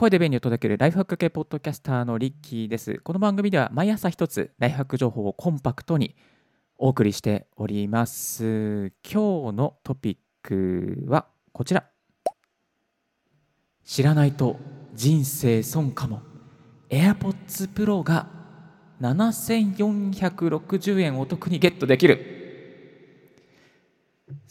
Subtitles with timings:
[0.00, 3.00] 声で便利を届けるライフハック系ポッドキャスターのリッキーです。
[3.04, 6.16] この番組では毎朝一つライフハック情報をコンパクトに
[6.78, 8.94] お送りしております。
[9.04, 11.84] 今日のトピックはこちら。
[13.84, 14.56] 知らないと
[14.94, 16.22] 人生損かも。
[16.88, 18.26] AirPods Pro が
[19.02, 22.39] 7460円お得にゲットできる。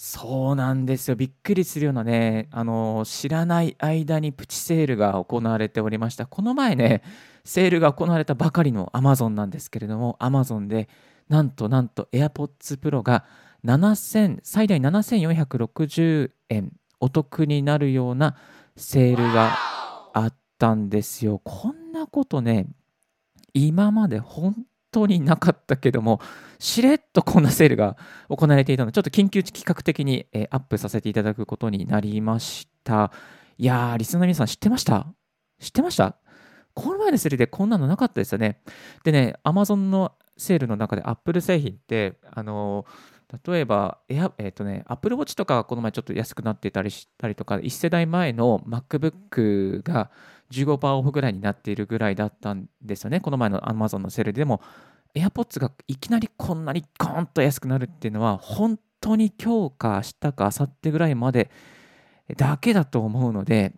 [0.02, 1.18] そうなんですよ。
[1.18, 6.26] びっくりするようなね、あの、知らない間にプチセールが行われておりました。
[6.26, 7.04] この前ね、
[7.44, 10.88] セールが行われたばかりの Amazon なんですけれども、Amazon で
[11.28, 13.26] なんとなんと AirPods Pro が
[13.66, 18.38] 7000最大7460円お得になるような
[18.78, 19.52] セールが
[20.14, 21.42] あったんですよ。
[21.44, 22.68] こんなことね、
[23.54, 24.56] 今まで本
[24.92, 26.20] 当になかったけども、
[26.60, 27.98] しれっとこんなセールが
[28.30, 33.12] 行われていたので、ちょっと緊急企画的に、えアップさせていただくことになりました。
[33.58, 35.08] いやー、リスナーの皆さん知ってました？
[35.60, 36.16] 知ってました？
[36.74, 38.62] この前のセールでこんなのなかったですよね。
[39.04, 42.86] でね、Amazon のセールの中で Apple 製品って、あの
[43.46, 50.10] 例えば、えっ、ー、とね、Apple Watch とかこの前ちょっと安くなってたりしたりとか、1世代前の MacBook が
[50.52, 53.20] 15%オフぐらいになっているぐらいだったんですよね。
[53.20, 54.62] この前の Amazon のセールでも、
[55.16, 61.50] AirPods がいきなりこんなにコーンと安くなるっていうのは、本当に今日か明日か明後日ぐらいまで
[62.38, 63.74] だけだと思うので、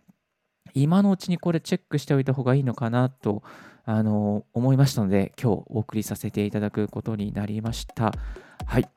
[0.74, 3.42] 今のうちにこれチェックしておいた方がいいのかなと
[3.84, 8.12] あの思いましたので、今日お送りさせていただくことになりました。
[8.66, 8.88] はい。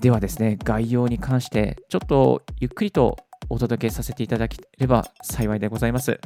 [0.00, 3.16] ではですね、概要に関して、ちょっとゆっくりと
[3.48, 6.20] お届けさせていただければ幸いでございます。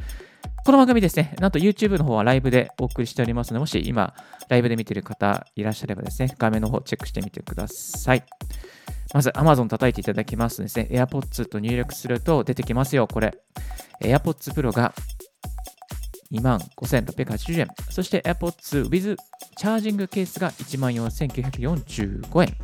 [0.64, 4.14] この番組ですね、なんと YouTube の方はライブでお送りしておりますので、もし今、
[4.48, 8.24] ライブで見ている方いらっしゃればですね、画面の方チェックしてみてください。
[9.14, 13.38] まず Amazon 叩いていただきますとですね、AirPods と入力すると出てきますよ、これ。
[14.02, 14.92] AirPods Pro が
[16.32, 17.68] 25,680円。
[17.90, 19.16] そして AirPods with
[19.56, 22.54] チャージングケースが14,945円。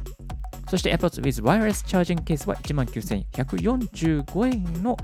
[0.72, 4.96] そして AirPods with Wireless チャージングケースは19,145円の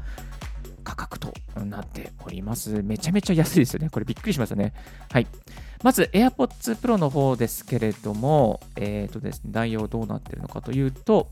[0.82, 2.82] 価格となっております。
[2.82, 3.90] めちゃめちゃ安いですよね。
[3.90, 4.72] これびっくりしますよね。
[5.12, 5.26] はい。
[5.82, 11.28] まず AirPods Pro の方ですけれども、えっ、ー、とですね、内容どうなってるのかというと、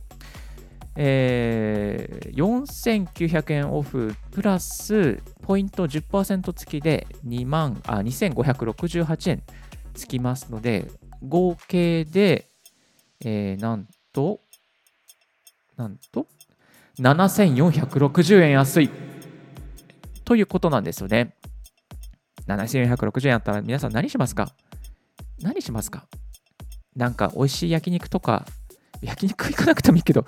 [0.96, 9.42] えー、4900円オフプラスポイント10%付きで2万あ2568円
[9.94, 10.90] つきますので
[11.26, 12.50] 合計で、
[13.24, 14.40] えー、なんと
[15.76, 16.26] なんと
[16.98, 18.90] ？7460円安い。
[20.24, 21.34] ということなんですよね。
[22.46, 24.48] 7460円あったら皆さん何しますか？
[25.42, 26.06] 何しますか？
[26.96, 28.46] なんか美味しい焼肉とか
[29.02, 30.24] 焼肉行かなくてもいいけど。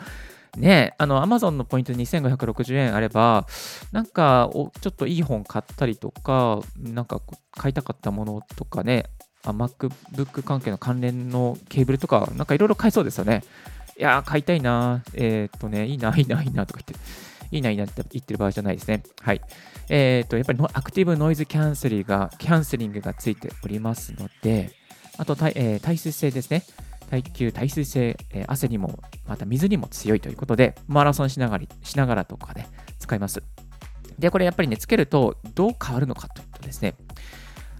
[0.58, 3.46] ねあの、アマゾンのポイント2560円あれば、
[3.92, 7.22] なんかお、ちょっといい本買ったりとか、なんか
[7.52, 9.04] 買いたかったものとかね、
[9.44, 13.44] MacBook 関係の関連のケーブルとか、なんかいろいろ買えそうですよね。
[13.98, 17.04] いやー、買いたいなえー、っとね、いいな、いいな、いいなとか言って、
[17.50, 19.02] いいな、いいなって言ってる場合じゃないですね。
[19.20, 19.40] はい。
[19.88, 24.70] えー、っと、やっぱりアクティブノイズキャンセリングが、キャンセリングがついておりますので、
[25.16, 26.62] あと、えー、耐水性ですね。
[27.10, 32.68] 耐久、耐水性、えー、汗にも、また水にも強いということで、マラソンしながらしながらとかで、ね、
[33.00, 33.42] 使います。
[34.16, 36.94] で、これやっぱりね、つけるとどう変わるのかというとですね、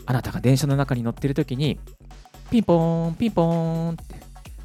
[0.05, 1.78] あなたが電車の中に乗ってるときに、
[2.51, 4.17] ピンポーン、ピンポーンって、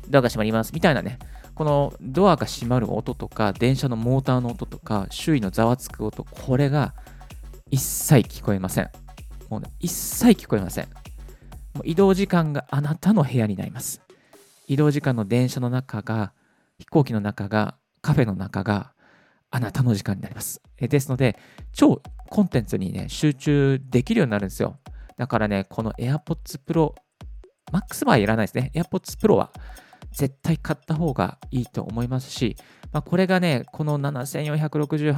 [0.09, 1.19] ドアが閉まりますみたいなね、
[1.55, 6.93] このドアが閉まる音とか、電車のモーターの音とか、周囲のざわつく音、これが
[7.69, 8.89] 一切聞こえません。
[9.49, 10.85] もうね、一切聞こえません。
[11.75, 14.01] もう移動時間があなたの部屋になります。
[14.67, 16.33] 移動時間の電車の中が、
[16.79, 18.93] 飛行機の中が、カフェの中が、
[19.51, 20.61] あなたの時間になります。
[20.79, 21.37] ですので、
[21.71, 24.79] 超コンテンツにね、集中できるようになるんですよ。
[25.17, 26.95] だからね、この AirPods Pro、
[27.71, 28.71] Max はいらないですね。
[28.73, 29.51] AirPods Pro は
[30.13, 32.55] 絶対買った方がいいと思いますし、
[32.91, 35.15] まあ、これがね、この7460、ん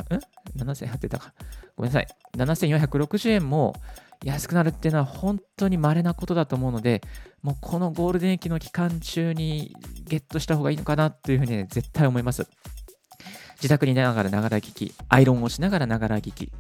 [0.58, 1.34] ?7800 ったか。
[1.76, 2.08] ごめんなさい。
[2.38, 3.76] 7460円も
[4.24, 7.02] 安くなるっていうのは本当に稀なことだと思うので、
[7.42, 9.76] もうこのゴールデン期の期間中に
[10.06, 12.48] ゲットした方がいいのかなっていうふうに、ね、絶対思います。
[13.56, 16.52] 自宅にいながらながら聞き、アイロンをしながらながら聞き、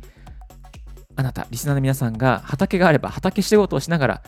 [1.16, 4.24] あなた、リスナーの皆さんが畑があれば畑仕事をしながら、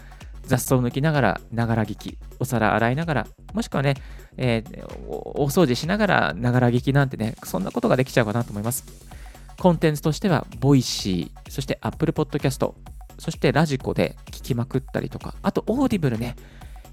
[0.47, 3.95] 雑草を抜きながらながら聞き、お皿洗いながら、もしくはね、
[4.37, 8.85] えー、お掃除しながらながら聞きなんてね、そんなことができちゃうかなと思います。
[9.59, 12.73] コンテンツとしては、 Voicy、そして Apple Podcast、
[13.19, 16.35] そして radiko で聞きまくったりとか、あと Audible ね。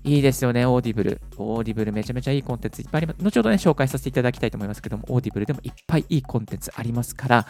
[0.07, 3.23] いいですよね、 Audible。Audible めちゃめちゃいいコンテンツいっぱいあります。
[3.23, 7.47] 後ほどね、紹介させていただきたいと思いますけども、 Audible でもいっぱいいいコンテンツありますから、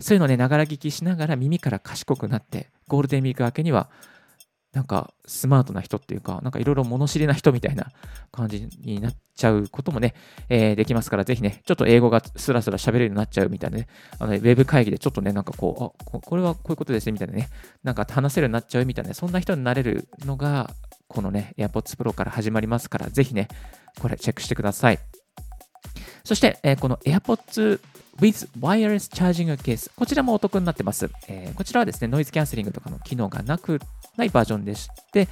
[0.00, 3.90] そういうのね、ながら聞きしながら耳から賢くなって、ゴールデンウィーク明けには、
[4.72, 7.90] なんかスマートな人っていうか、なんかいろいろ物知りな人みたいな
[8.30, 10.14] 感じになっちゃうこともね、
[10.50, 13.88] えー、できますから、ぜひね、ちょっと英語がスラスラ喋れるようになっちゃうみたいなね、
[14.18, 17.48] あの、ウェブ会議でちょっとね、なんかこう、あ、これはこういうことですね、みたいなね、
[17.82, 20.70] なんか話せるようになっちゃうみたいな、そんな人になれるのが、
[21.08, 23.48] このね、AirPods Pro から始まりますから、ぜひね、
[24.00, 24.98] これチェックしてください。
[26.24, 27.80] そして、えー、この AirPods
[28.20, 31.10] with Wireless Charging Case、こちらもお得になってます。
[31.28, 33.80] えー、こちらはですね、ノイズキャンセリングとかの機能がなく
[34.16, 35.28] ないバージョンでして、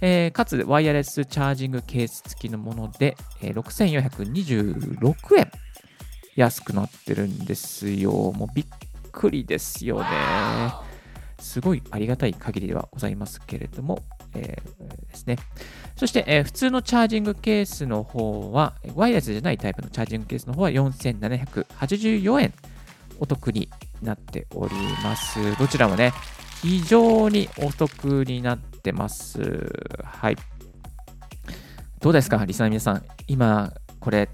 [0.00, 5.50] えー、かつ、ワイヤレスチャージングケース付きのもので、えー、6426円
[6.36, 8.10] 安くなってるんですよ。
[8.32, 8.66] もうびっ
[9.12, 10.08] くりですよね。
[11.38, 14.02] すごいありがたい限りではございますけれども、
[14.34, 15.36] えー、ですね。
[15.96, 22.54] そして、えー、普通のチャージングケースの方は、ワイヤレスじゃないタイプのチャージングケースの方は4784円
[23.18, 23.68] お得に
[24.02, 25.56] なっております。
[25.58, 26.12] どちらもね、
[26.62, 29.40] 非常にお得になってます。
[30.04, 30.36] はい。
[32.00, 33.04] どうですか、リスナーの皆さん。
[33.28, 34.30] 今、これ、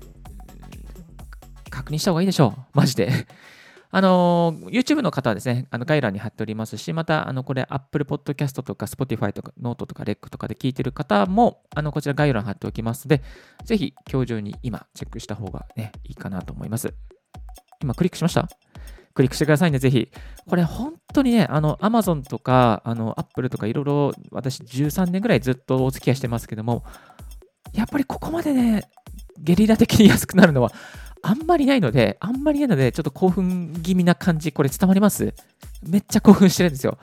[1.70, 2.60] 確認した方がいいでしょう。
[2.74, 3.26] マジで。
[3.90, 13.22] あの、YouTube の方はですね、あの概要欄に貼っておりますし、また、あの、これ、Apple Podcast とか Spotify とか Note とか REC とかで聞いてる方も、あの、こちら概要欄貼っておきますので、
[13.64, 16.92] ぜひ、今日中に今、チェックした方がね、いいかなと思います。
[17.82, 18.48] 今、クリックしました？
[19.14, 20.10] クリックしてくださいね、ぜひ。
[20.46, 26.84] これ本当にね、あの、Amazon とか、あの、Apple とかいろいろ私13年ぐらいずっとお付き合いしてますけども、
[27.72, 28.82] やっぱりここまでね、
[29.38, 30.70] ゲリラ的に安くなるのは
[31.28, 35.34] あんまりないので、あんまりないので、ちょっと興奮気味な感じ、これ伝わります？
[35.82, 36.98] めっちゃ興奮してるんですよ。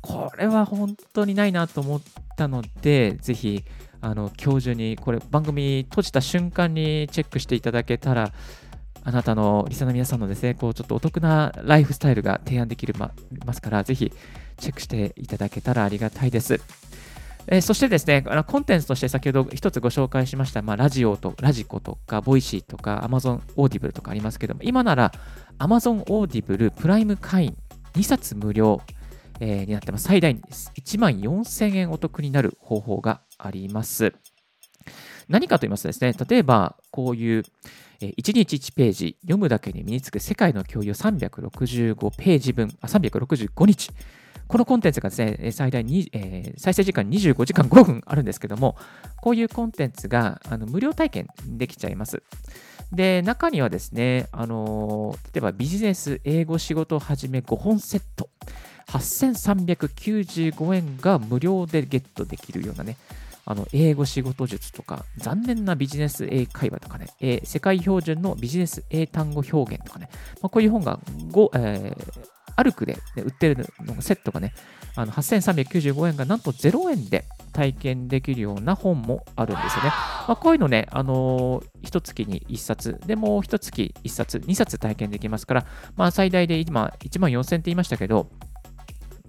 [0.00, 2.02] これは本当にないなと思っ
[2.36, 3.64] たので、ぜひ、
[4.00, 8.32] あの、今日中に、これ番組閉じた瞬間にチェックしていただけたら、
[9.02, 13.10] あなたのリスナーの皆さんのですね、こうちょっとお得なライフスタイルが提案できるま
[13.44, 14.12] ますから、ぜひ
[14.58, 16.60] チェックしていただけたらありがたいです。
[17.50, 25.12] えー、そしてですね、あのコンテンツとして先ほど一つご紹介しました、まあ、ラジオと、ラジコとか、ボイシーとか、Amazon オーディブルとかありますけども、今なら
[25.58, 27.56] Amazon オーディブルプライム会員
[27.94, 28.82] 2冊無料、
[29.40, 30.04] えー、になってます。
[30.04, 34.12] 最大1万4000円お得になる方法があります。
[35.28, 37.44] 何かと言いますとですね、例えばこういう
[38.00, 43.90] 1日1ページ読むだけに身につく世界の教養365ページ分、あ365日。
[44.48, 48.76] このコンテンツがですね、最大に、えー、再生時間25時間5分あるんですけども、
[49.20, 52.22] こういうコンテンツがあの無料体験できちゃいます。
[52.90, 58.30] で、中にはですね、あの、例えばビジネス、英語、仕事をはじめ5本セット、
[58.88, 62.96] 8395円が無料でゲットできるようなね、
[63.44, 70.08] あの英語仕事術とか、残念なビジネス英会話とかね、え、世界標準のビジネス英単語表現とかね、
[70.42, 70.98] まあ、こういう本が
[71.32, 72.27] 5、えー、
[72.58, 74.52] アルクで、ね、売ってるのセットがね、
[74.96, 79.90] あの8395円がなんと0円で体験できるような本もあるんですよね。
[79.90, 85.66] まあ、こういうのね、あのー、1月に1冊、でもう1月1冊、2冊体験できますから、
[85.96, 88.28] まあ、最大で今1万4000って言いましたけど、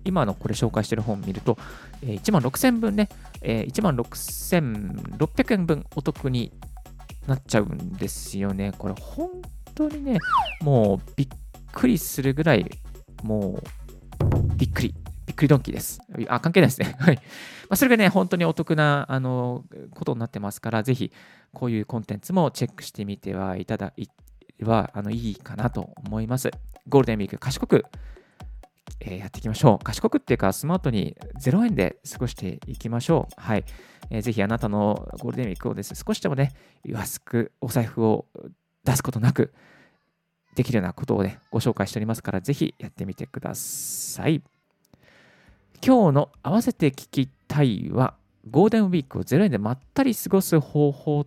[0.06, 1.60] 今のこれ紹介してる本見ると、
[2.02, 3.10] え1万6000分ね、
[3.44, 6.52] え1万6600円分お得に
[7.28, 8.74] なっちゃうんですよね。
[8.76, 9.30] これ本
[9.76, 10.18] 当にね、
[10.62, 11.28] もうびっ
[11.72, 12.66] くりするぐらい、
[13.24, 14.96] もうびっくり。
[15.26, 16.00] びっくりドンキーです。
[16.28, 16.96] あ、関係ないですね。
[17.00, 17.16] はい。
[17.16, 17.22] ま
[17.72, 21.12] あ、それがね、本当にお得な、あの、ことになってますから、ぜひ、
[21.54, 24.08] こういうコンテンツもチェックしてみてはいただい
[24.62, 26.50] は、あの、いいかなと思います。
[26.88, 27.86] ゴールデンウィーク、賢く
[29.02, 29.84] えー、やっていきましょう。
[29.84, 33.42] 賢くっていうか、スマートに0円で過ごしていきましょう。
[33.42, 33.64] はい。
[34.10, 36.52] えー、ぜひあなたのゴールデンウィークをですね、少しでもね、
[36.84, 38.26] 安くお財布を
[38.84, 39.54] 出すことなく、
[40.60, 44.44] できるようなことをね、ご紹介しておりますから、ぜひやってみてください。
[45.82, 48.16] 今日の合わせて聞きたいは、
[48.52, 51.26] ゴールデンウィークを0円でまったり過ごす方法、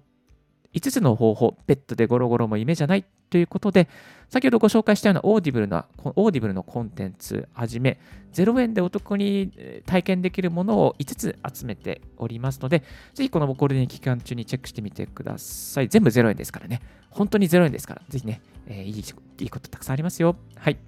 [0.75, 3.89] 5つの方法、ベッドでゴロゴロも夢じゃないということで、
[4.29, 7.99] 先ほどご紹介したような Audible な、 Audible のコンテンツはじめ、
[8.33, 9.53] 0円でお得に
[9.87, 12.83] 体験できるものを5つ集めておりますので、
[13.15, 15.89] ぜひこのゴールデン期間中にチェックしてみてください。
[15.89, 16.81] 全部0円ですからね。
[17.11, 19.05] 本当に0円ですから、ぜひね、えー、いい
[19.41, 20.37] いいことたくさんありますよ。
[20.57, 20.79] はい。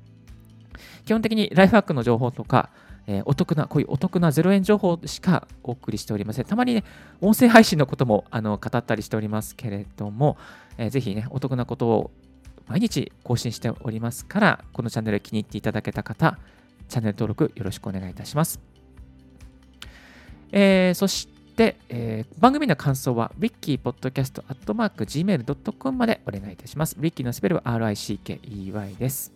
[1.04, 2.70] 基本的にライフハックの情報とか、
[3.06, 6.44] えー、お得な、こういうお得な0円情報しかお送りしておりません。
[6.44, 6.84] たまにね、
[7.20, 10.36] 音声配信のこともあの語ったりしておりますけれども、
[10.78, 12.10] えー、ぜひね、お得なことを
[12.66, 16.38] 毎日更新しておりますから、このチャンネル気に入っていただけた方、
[16.88, 18.58] チャンネル登録よろしくお願いいたします。
[20.52, 26.96] えー、そして、えー、番組の感想は wikipodcast.gmail.com までお願いいたします。
[26.98, 29.33] wiki のスペルは RICKEY です。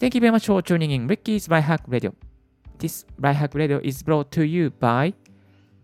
[0.00, 2.14] Thank you very much for tuning in Ricky's Right Hack Radio.
[2.78, 5.12] This Right Hack Radio is brought to you by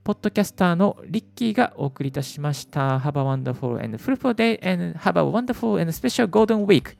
[0.04, 2.96] ポッドキャスターのリッキーがお送りいたしました。
[2.96, 6.96] Have a wonderful and fruitful day and have a wonderful and special golden week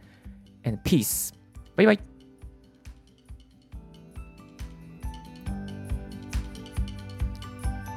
[0.67, 1.35] and peace.
[1.75, 2.01] バイバイ。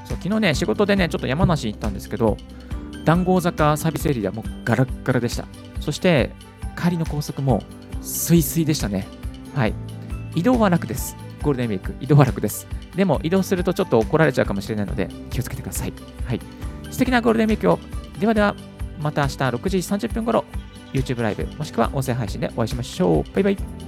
[0.05, 2.37] そう昨日ね、仕事でね、ちょっと山梨行ったんですけど、
[3.03, 5.43] 談合坂サービスエリアもガラッガラでした。
[5.81, 6.29] そして、
[6.81, 7.61] 帰りの高速も
[8.01, 9.07] すいすいでしたね。
[9.55, 9.73] はい。
[10.35, 11.15] 移動は楽です。
[11.41, 12.67] ゴールデンウィーク、移動は楽です。
[12.95, 15.93] でも移動するとちょっと怒られちゃうかもしれないので気をつけてください。
[16.25, 16.41] はい。
[16.91, 17.79] 素敵なゴールデンウィークを。
[18.19, 18.55] ではでは、
[18.99, 20.43] また明日6時30分頃、
[20.93, 23.33] YouTube ライブ、もしくは音声配信でお会いしましょう。
[23.33, 23.78] バイバイ。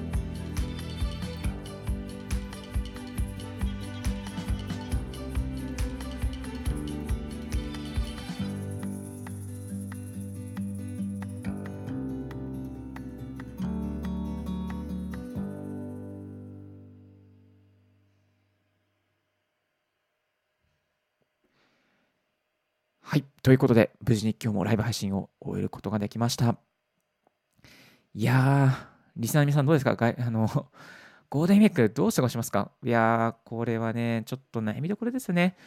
[23.12, 23.25] はい。
[23.44, 26.56] ということで、無事に今日もライブ配信を終えることができました。
[28.15, 28.86] いやー、
[29.18, 29.98] リスナーの皆さんどうですか？
[30.00, 30.48] あの、
[31.30, 32.72] ゴールデンウィークどう過ごしますか？
[32.86, 35.58] いやー、これはね、ちょっと悩みどころですね。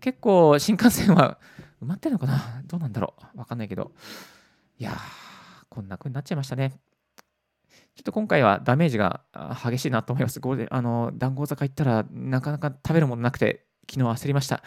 [0.00, 1.38] 結構、新幹線は
[1.84, 2.62] 埋まってるのかな？
[2.64, 3.38] どうなんだろう？
[3.38, 3.92] わかんないけど。
[4.78, 4.96] いやー、
[5.68, 6.70] こんな風になっちゃいましたね。
[7.96, 9.20] ちょっと今回はダメージが
[9.62, 10.40] 激しいなと思います。
[10.40, 14.62] ゴールデン、あの、談合坂行ったらなかなか食べるものなくて、昨日焦りました。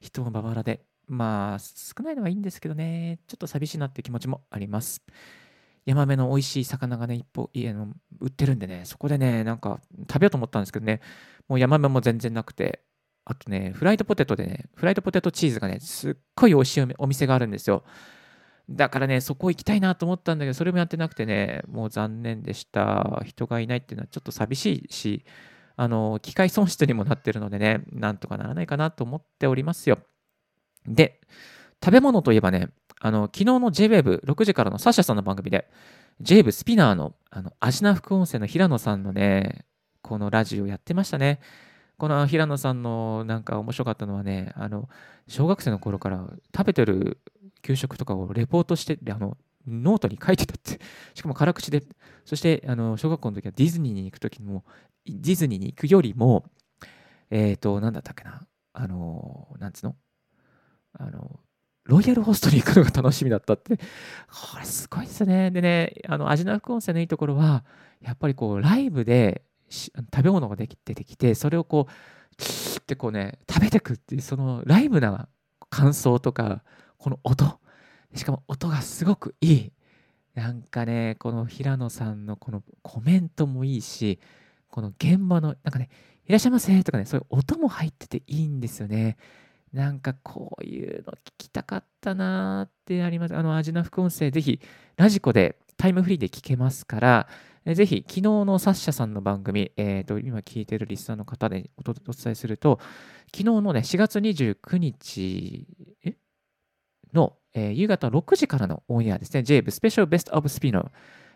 [0.00, 0.86] 人がババラで。
[1.12, 5.02] まあ、少ないのはいいんですけどね、ちょっと寂しいなって気持ちもあります。
[5.84, 11.00] ヤマメの美味しい魚がね、一歩家の売ってるんでね、そこでね、なんか食べようと思ったんですけどね、
[11.48, 12.82] もうヤマメも全然なくて、
[13.26, 17.84] あとね、フライドポテトでね、フライドポテトチーズがね、すっごい美味しいお店お店があるんですよ。
[18.70, 23.22] だからね、そこ行きたいなと思ったんだけど、それもやってなくてね、もう残念でした。
[23.26, 25.24] 人がいないっていうのはちょっと寂しいし、
[25.76, 29.98] あの、機会損失にもなってるのでね、なんとかならないかなと思っておりますよ。
[30.86, 31.20] で、
[31.84, 32.68] 食べ物といえばね、
[33.00, 35.68] あの、昨日の JWAVE6 時からのサッシャさんの番組で、
[36.22, 39.64] JWAVE スピナーの、あの、味な副音声の平野さんのね、
[40.02, 41.40] このラジオやってましたね。
[41.98, 44.88] この平野さんのなんか面白かったのはね、あの、
[45.28, 47.18] 小学生の頃から食べてる
[47.62, 49.36] 給食とかをレポートして、あの、
[49.66, 50.80] ノートに書いてたって、
[51.14, 51.82] しかも辛口で、
[52.24, 54.64] そして、あの、小学校の時はディズニーに行く時も、
[55.06, 56.44] ディズニーに行くよりも、
[57.30, 59.96] えっ、ー、と、なんだったっけな、あの、なんつうの？
[60.94, 61.40] あの、
[61.84, 63.82] ロイヤルホストに行くのが楽しみだったって、こ
[64.58, 65.50] れすごいですね。
[65.50, 67.64] でね、あの、味の副音声のいいところは、
[68.00, 75.28] やっぱりこう、ライブで食べ物ができ出てきて、それをこう、キーってこうね、食べてくっていう、そのライブな
[75.70, 76.62] 感想とか、
[76.98, 77.58] この音、
[78.14, 79.72] しかも音がすごくいい。
[80.34, 84.18] なんかね、この平野さんのこのコメントもいいし、
[84.68, 85.90] この現場の、なんかね、
[86.26, 89.16] いらっしゃいませとかね、そういう音も入ってていいんですよね。
[89.72, 93.36] なんかこういうの聞きたかったなーってあります。
[93.36, 94.60] あの、味の副音声、ぜひ、
[94.96, 97.28] ラジコでタイムフリーで聞けますから、
[97.64, 102.80] ぜひ、昨日のサッシャさんの番組、え、ー、と、今聞いてるリスナーの方でお伝えすると、
[103.34, 105.66] 昨日のね、4月29日
[107.14, 110.90] の、えー、夕方6時からのオンエアですね、JAVE スペシャルベストオブスピノ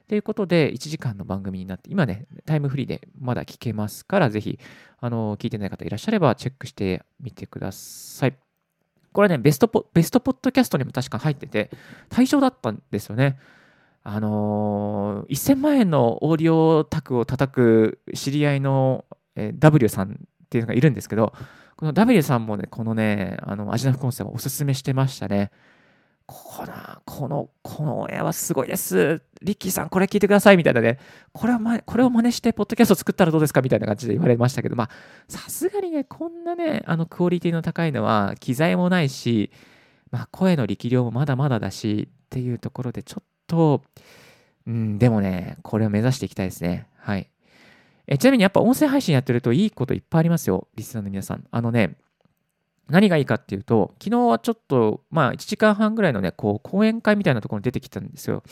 [0.08, 4.58] ということで、1時間の番組になって、今ね、タイムフリーでまだ聞けますから、ぜひ、
[5.00, 8.36] あの、聞いてない方いらっしゃれば、チェックしてみてください。
[9.12, 11.70] これね、ベストポ、ベストポッドキャストにも確か入ってて、
[12.08, 13.38] 対象だったんですよね。
[14.04, 21.32] あのー、1000万円のオーディオタクを叩く知り合いの、えー、W さんっていうのがいるんですけど、
[21.76, 25.50] この W さんもね、このね、あの、味の副音声をおすすめしてましたね。
[26.26, 26.73] この、
[27.04, 29.23] この、このオンエアはすごいです。
[29.42, 30.99] リッキーさん、これ聞いてくださいみたいなね。
[31.33, 34.90] これを、ま、これを真似して、ポッドキャスト作ったらどうですかみたいな感じで言われましたけど、まあ、
[35.28, 39.52] さすがにね、こんなね、あの、クオリティの高いのは、機材もないし、
[40.11, 43.83] まあ、声の力量もまだまだだし、っていうところで、ちょっと、
[44.66, 46.88] うん、でもね、これを目指していきたいですね。
[46.97, 47.30] はい。
[48.09, 51.45] えちなみに、やっぱ音声配信やってるといいこといっぱいありますよ、リスナーの皆さん。
[51.50, 51.97] あのね、
[52.88, 58.42] 何がいいかっていうと、昨日はちょっと、まあ、1時間半ぐらいのね、こう、講演会みたいなところに出てきたんですよ。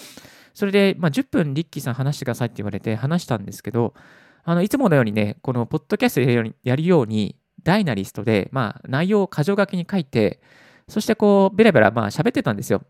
[0.55, 3.95] それで、まあ、10分、リッキーさん話してくださいって言われて話したんですけど、
[4.45, 10.41] あの、いつものようにね、この、ポッドキャストやるように、やるようにダイナリストで、まあ、内容を箇条書きに書いて、
[10.89, 12.83] そしてこう、ベラベラ、まあ、喋ってたんですよ。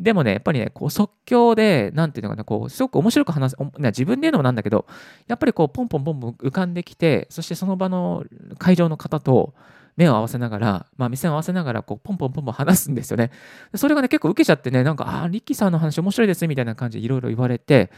[0.00, 4.86] でもね、やっぱりね、こう即興で、なんていうのかな、こう、すごく面白く話す、自分で言うのもなんだけど、
[5.28, 8.24] やっぱりこう、ポンポンポンポン浮かんできて、そしてその場の
[8.58, 9.52] 会場の方と、
[9.96, 13.30] 目を合わせながら、まあ、目線を合わせながら、こう、ポンポンポンポン話すんですよね。
[13.74, 17.90] それがね、結構受けちゃってね、なんか、ああ、リッキーさんの話面白いですみたいな感じでいろいろ言われて、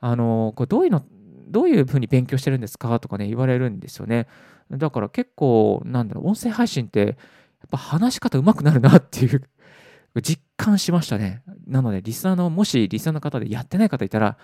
[0.00, 1.04] あの、これどういうの、
[1.48, 3.00] どういうふうに勉強してるんですか？
[3.00, 4.26] とかね、言われるんですよね。
[4.70, 7.16] だから結構、なんだろう、音声配信って、やっ
[7.70, 9.42] ぱ話し方上手くなるなっていう
[10.22, 11.42] 実感しましたね。
[11.66, 14.36] なので、リスナーの、もしリスナーの方でやってない方いたら、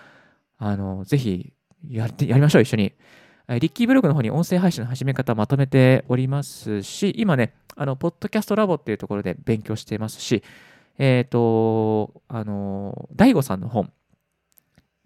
[0.57, 1.53] あの、ぜひ
[1.87, 2.93] やってやりましょう、一緒に。
[3.47, 10.43] リッキーブログの方に音声配信の始め方まとめておりますし、今ね、あの、ポッドキャストラボっていうところで勉強していますし、
[10.97, 13.91] えっ、ー、と、あの、大悟さんの本、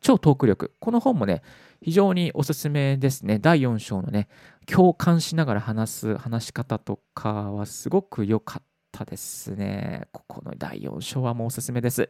[0.01, 0.73] 超トーク力。
[0.79, 1.41] この本もね、
[1.81, 3.39] 非常におすすめですね。
[3.39, 4.29] 第4章のね、
[4.65, 10.07] 共感しながら話す話し方とかはすごく良かったですね。
[10.13, 12.09] ここの第4章はもうおすすめです。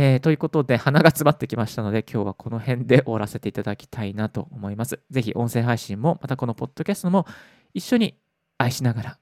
[0.00, 5.00] えー、ということで、鼻が詰まってきましたので、今日はこの辺で終わらせていただきたいなと思います。
[5.10, 7.26] ぜひ、音声配信も、またこのポッドキャストも
[7.74, 8.16] 一緒に
[8.58, 9.18] 愛しながら、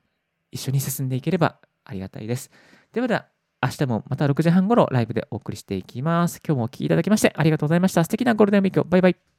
[0.53, 2.51] 一緒に進んでいければありがたいです。
[2.93, 3.25] ではでは、
[3.63, 6.43] 明日もまた6時半ごろライブでお送りしていきます。
[6.47, 8.05] 今日もお聴きいただきましてありがとうございました。
[8.05, 8.85] 素敵なゴールデンウィークを。
[8.85, 9.36] バイバイ。